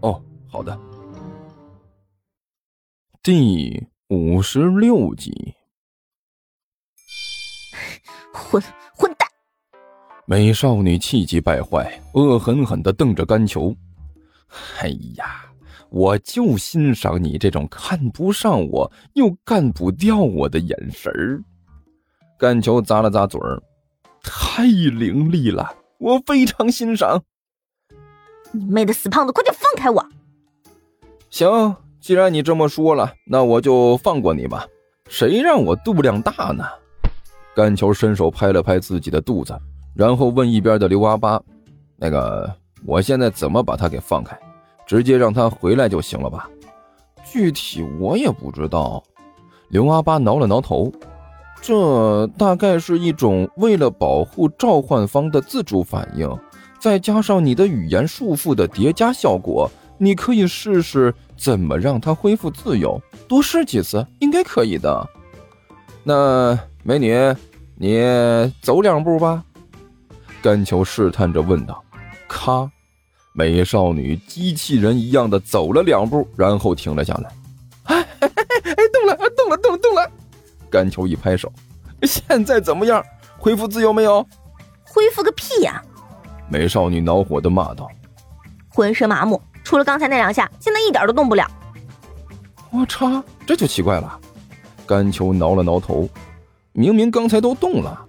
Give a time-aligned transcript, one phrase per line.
[0.00, 0.78] 哦，好的。
[3.22, 5.54] 第五十六集。
[8.32, 8.62] 混
[8.94, 9.28] 混蛋！
[10.24, 13.74] 美少女气急败坏，恶狠狠的瞪着甘球。
[14.78, 15.44] 哎呀，
[15.90, 21.42] 我就欣赏你这种看不上我又干不掉我的眼神儿。
[22.38, 23.60] 甘球咂了咂嘴儿，
[24.22, 27.24] 太凌厉了，我非常欣赏。
[28.52, 30.04] 你妹的死胖子，快点放开我！
[31.30, 34.66] 行，既然你这么说了，那我就放过你吧。
[35.08, 36.64] 谁让我肚量大呢？
[37.54, 39.58] 甘球伸手拍了拍自己的肚子，
[39.94, 41.40] 然后问一边的刘阿八
[41.96, 42.50] ：“那个，
[42.86, 44.38] 我现在怎么把他给放开？
[44.86, 46.48] 直接让他回来就行了吧？”
[47.30, 49.02] 具体我也不知道。
[49.68, 50.90] 刘阿八挠了挠头，
[51.60, 56.26] 这大概是一种为了保护召唤方的自主反应，
[56.80, 59.70] 再加上你的语言束缚的叠加效果。
[60.00, 65.08] 你可以试试怎么让它恢复自由，多试几次应该可以的。
[66.04, 67.12] 那美女，
[67.74, 68.00] 你
[68.62, 69.42] 走两步吧。
[70.40, 71.82] 甘球试探着问道。
[72.28, 72.70] 咔，
[73.32, 77.30] 美少女机器人一样的走了两步，然后停了下来。
[77.84, 78.30] 哎哎
[78.62, 80.10] 哎，动了，动了，动了，动了！
[80.70, 81.52] 甘球一拍手，
[82.02, 83.04] 现在怎么样？
[83.36, 84.24] 恢复自由没有？
[84.84, 85.82] 恢复个屁呀！
[86.48, 87.88] 美少女恼火的骂道。
[88.68, 89.40] 浑身麻木。
[89.64, 91.46] 除了刚才那两下，现在一点都动不了。
[92.70, 94.18] 我擦，这就奇怪了。
[94.86, 96.08] 甘球挠了挠头，
[96.72, 98.06] 明明刚才都动了。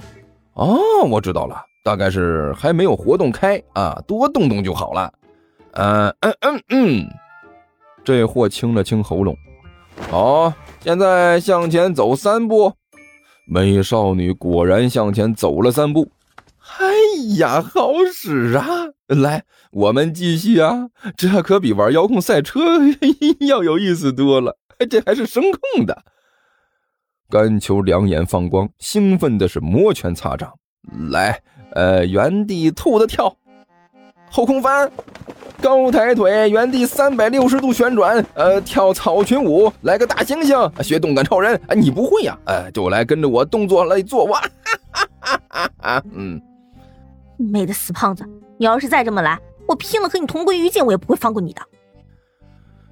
[0.53, 5.11] 哦，我知道了，大概是还没有活动开啊，多动动就好了。
[5.73, 7.07] 嗯嗯嗯嗯，
[8.05, 9.35] 这货清了清喉咙。
[10.09, 12.71] 好，现在向前走三步。
[13.45, 16.09] 美少女果然向前走了三步。
[16.77, 16.85] 哎
[17.37, 18.65] 呀，好使啊！
[19.07, 20.89] 来，我们继续啊！
[21.17, 22.59] 这可比玩遥控赛车
[23.39, 24.57] 要有意思多了，
[24.89, 26.03] 这还是声控的。
[27.29, 30.53] 甘球两眼放光，兴奋的是摩拳擦掌。
[31.11, 31.41] 来，
[31.71, 33.35] 呃，原地兔子跳，
[34.29, 34.89] 后空翻，
[35.61, 41.59] 高抬腿，原地三百六十度旋转，呃，跳草裙舞，来个大猩猩，学动感超人。
[41.67, 42.37] 啊，你不会呀？
[42.45, 44.39] 哎，就来跟着我动作来做哇！
[44.91, 46.39] 哈哈哈哈嗯。
[47.45, 48.25] 妹的死胖子，
[48.57, 51.61] 你要是再这么来，我拼了和你同归于尽，我也不会放过你的。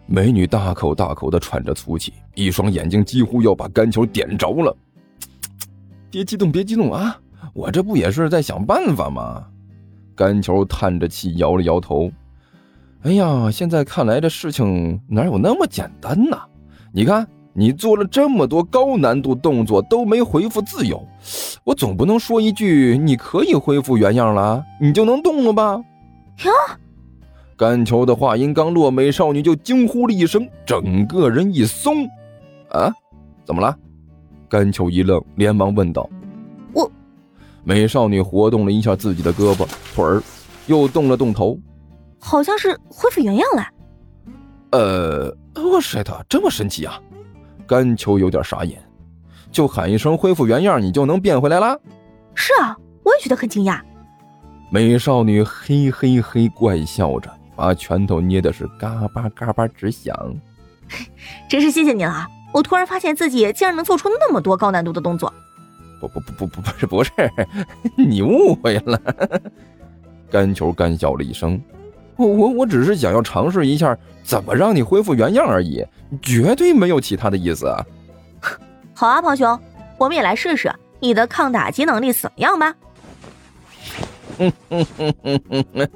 [0.06, 4.76] 美女大口大口的喘着粗气，一双眼睛几乎要把干球点着了。
[6.10, 7.20] 别激动，别激动啊！
[7.54, 9.46] 我这不也是在想办法吗？
[10.16, 12.10] 干球叹着气，摇了摇头。
[13.02, 16.38] 哎呀，现在看来这事情哪有那么简单呢？
[16.94, 17.28] 你看。
[17.58, 21.04] 你做了这么多高难度动作都没恢复自由，
[21.64, 25.84] 我总不能说一句你可以恢复原样了，你就能动了吧？
[26.46, 26.52] 呀！
[27.58, 32.06] 甘球的话音刚落，美少女就惊呼了一声，整个人一松。
[32.70, 32.94] 啊？
[33.44, 33.76] 怎么了？
[34.48, 36.08] 甘球一愣，连忙问道
[36.74, 36.92] ：“我……”
[37.66, 40.22] 美少女活动了一下自己的胳膊腿儿，
[40.68, 41.58] 又动了动头，
[42.20, 43.68] 好像是恢复原样了。
[44.74, 47.02] 呃，我 shit，这么神奇啊！
[47.68, 48.82] 甘球有点傻眼，
[49.52, 51.80] 就喊一声恢复原样，你就能变回来了？
[52.34, 53.82] 是啊，我也觉得很惊讶。
[54.72, 60.16] 美少女嘿嘿嘿怪笑着，把拳头捏的是嘎巴嘎巴直响。
[61.50, 65.34] 真是谢谢你了，我突然发现自己竟然能做出那么多高难度的动作。
[66.00, 67.12] 不不不不不不是不是，
[67.98, 69.02] 你误会了。
[70.30, 71.60] 甘球干笑了一声。
[72.18, 75.86] 我我我只是想要尝试一下怎么让你恢复原样而已，
[76.22, 77.86] 绝对没有其他的意思啊！
[78.94, 79.60] 好啊，胖熊，
[79.98, 82.76] 我们也来试试你的抗打击能力怎么样吧！
[84.38, 85.90] 哼哼哼哼哼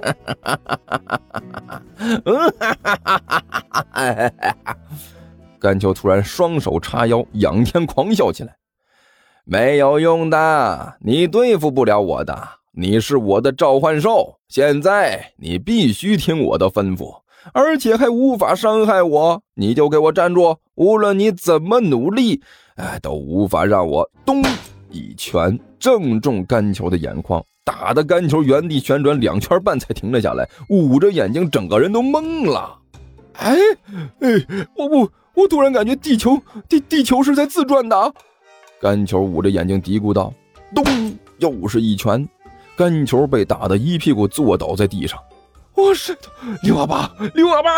[0.44, 1.22] 哈哈哈
[3.04, 4.31] 哈哈
[4.63, 4.78] 哈！
[5.60, 8.56] 甘秋突然双手叉腰，仰天狂笑起来
[9.45, 17.19] ：“没有用的，你对付不了我的。”你是我的召唤兽，现在你必须听我的吩咐，
[17.53, 19.41] 而且还无法伤害我。
[19.56, 20.56] 你就给我站住！
[20.75, 22.41] 无论你怎么努力，
[22.77, 24.41] 哎，都无法让我咚
[24.89, 32.79] 一拳正中甘球的眼眶，打的甘球原地旋转两圈半才停了下来，捂着眼睛，整个人都懵了。
[33.33, 33.53] 哎
[34.21, 34.29] 哎，
[34.77, 38.13] 我我我突然感觉地球地地球是在自转的。
[38.79, 40.33] 甘球捂着眼睛嘀咕道
[40.73, 40.85] ：“咚！”
[41.39, 42.27] 又是一拳，
[42.81, 45.19] 甘球被打得一屁股坐倒在地上。
[45.75, 46.18] 我是
[46.63, 47.69] 刘阿八，刘阿八！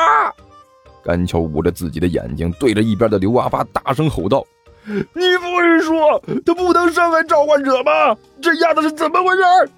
[1.04, 4.46] 干球捂着自己的眼睛，对着一边的刘阿八大声吼道
[4.88, 4.96] ：“你
[5.42, 8.16] 不是说他不能伤害召唤者吗？
[8.42, 9.72] 这丫头是怎么回事？”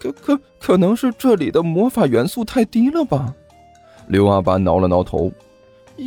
[0.00, 3.32] 可可可能是这里的魔法元素太低了吧？
[4.08, 5.30] 刘阿八挠了挠头，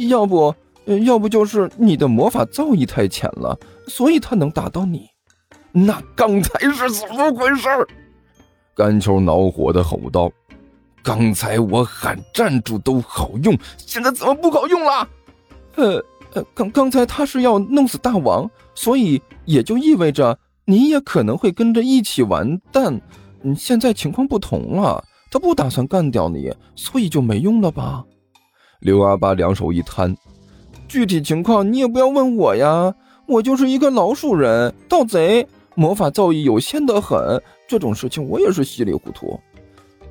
[0.10, 0.54] 要不，
[1.06, 3.58] 要不就是你的魔法造诣太浅了，
[3.88, 5.08] 所以他能打到你。
[5.72, 7.70] 那刚才是怎么回事？
[8.76, 10.32] 甘秋恼火的吼道
[11.04, 15.08] ：“刚才我喊站住都好用，现在怎么不好用了？”
[15.76, 16.04] 呃
[16.34, 23.00] 呃，刚刚才他是要弄死大王，所以也就意味着你也可能会跟着一起完蛋。
[23.44, 28.04] 嗯，现在情况不同了，他不打算干掉你，所以就没用了吧？
[28.80, 30.16] 刘阿八两手一摊，
[30.88, 32.96] 具体情况你也不要问我呀，
[33.28, 35.48] 我就是一个老鼠人，盗贼。
[35.74, 37.42] 魔法造诣有限的很，
[37.72, 39.40] 这种事情我也是稀里糊涂。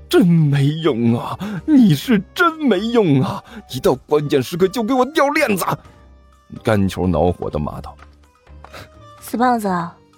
[0.08, 1.38] 真没用啊！
[1.66, 3.44] 你是真没用啊！
[3.70, 5.62] 一到关键时刻就给我掉链子！
[6.64, 7.94] 干球恼火的骂道
[9.20, 9.68] ：“死胖子，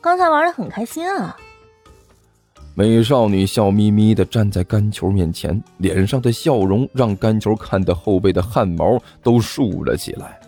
[0.01, 1.37] 刚才玩的很开心啊！”
[2.75, 10.41] 美少女笑眯眯的站在干球面前，脸上的笑容让干球看的后背的汗毛都竖了起来。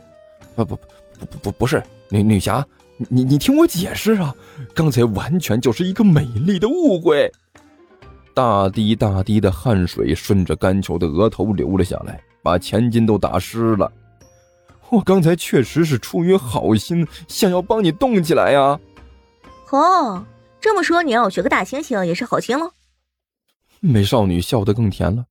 [0.54, 0.82] 不不不
[1.18, 2.64] 不不不是女女侠。
[3.08, 4.34] 你你听我解释啊！
[4.74, 7.30] 刚才完全就是一个美丽的误会。
[8.32, 13.90] 大滴大滴的汗水顺着甘球的额头流了下来，把前襟都打湿了。
[14.90, 18.78] 我刚才确实是出于好心，想要帮你动起来呀。
[19.70, 20.24] 哦，
[20.60, 22.70] 这么说你让我学个大猩猩也是好心了。
[23.80, 25.24] 美少女笑得更甜了。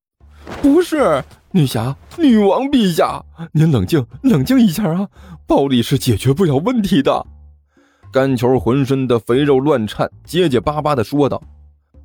[0.60, 5.08] 不是，女侠，女王陛下，您冷静冷静一下啊！
[5.46, 7.26] 暴力是解决不了问题的。
[8.14, 11.42] 甘球浑身的肥肉乱颤，结结巴巴的说道：“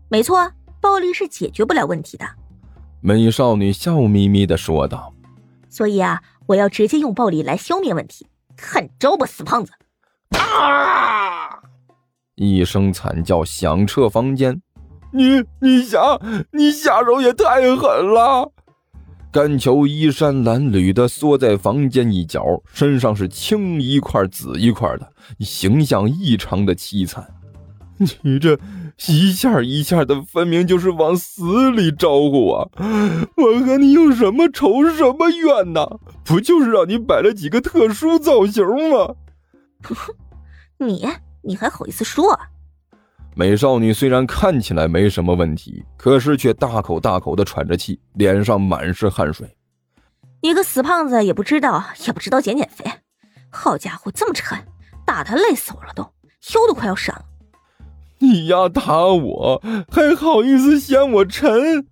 [0.10, 0.52] 没错，
[0.82, 2.26] 暴力是解决不了问题的。”
[3.00, 5.14] 美少女笑眯眯的说道
[5.70, 8.26] ：“所以啊，我要直接用暴力来消灭问题，
[8.58, 9.72] 看招吧，死胖子！”
[10.36, 11.60] 啊！
[12.34, 14.60] 一声惨叫响彻房间。
[15.12, 16.20] 你你侠，
[16.52, 18.52] 你下手也太狠了！
[19.32, 22.44] 甘求衣衫褴褛的缩在房间一角，
[22.74, 27.28] 身上是青一块紫一块的，形象异常的凄惨。
[28.22, 28.58] 你这
[29.08, 32.72] 一下一下的，分明就是往死里招呼我！
[33.36, 35.86] 我和你有什么仇什么怨呐？
[36.24, 39.16] 不就是让你摆了几个特殊造型吗？
[40.80, 41.06] 你
[41.44, 42.40] 你还好意思说？
[43.36, 49.48] 美少女虽然看起来没什么问题，可是却大口大口的喘着气，脸上满是汗水。
[50.42, 52.86] 你个死胖子也不知道，也不知道减减肥。
[53.50, 54.58] 好家伙，这么沉，
[55.06, 57.26] 打他累死我了，都腰都快要闪了。
[58.20, 61.88] 你丫打我，还好意思嫌我沉？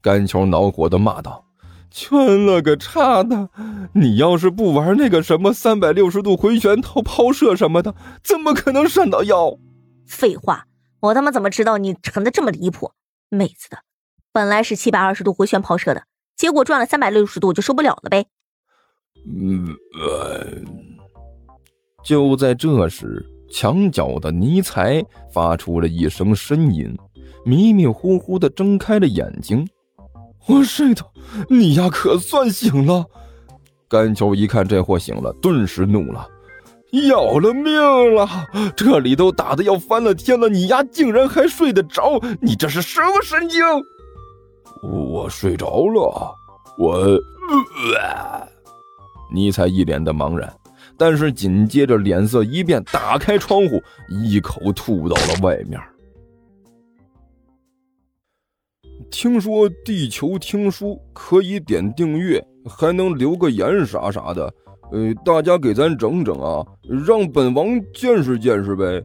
[0.00, 1.44] 甘球恼火的骂道
[1.90, 3.50] ：“圈了个叉的！
[3.92, 9.58] 你要是不玩那个什么三百六十度回旋套抛射什么的，怎么可能闪到腰？”
[10.06, 10.64] 废话。
[11.06, 12.92] 我他妈怎么知道你沉的这么离谱？
[13.28, 13.78] 妹子的，
[14.32, 16.02] 本来是七百二十度回旋抛射的，
[16.36, 18.26] 结果转了三百六十度就受不了了呗。
[19.24, 19.76] 嗯，
[22.04, 26.96] 就在这时，墙角的尼才发出了一声呻吟，
[27.44, 29.68] 迷迷糊糊的睁开了眼睛。
[30.46, 31.04] 我睡的，
[31.48, 33.04] 你丫可算醒了！
[33.88, 36.28] 甘球一看这货醒了，顿时怒了。
[36.92, 38.28] 要了命了！
[38.76, 42.20] 这里都打的要翻了天了，你丫竟然还睡得着？
[42.40, 43.62] 你这是什么神经？
[44.82, 46.34] 我睡着了，
[46.78, 47.18] 我……
[49.32, 50.52] 尼采一脸的茫然，
[50.96, 55.80] 但是紧接着脸色一变，打开窗户，一口吐到了外面。
[59.10, 64.52] 听说地球听书可以点订阅，还能留个言啥啥的。
[64.92, 66.64] 呃，大家给咱整整啊，
[67.06, 69.02] 让本王见识见识呗。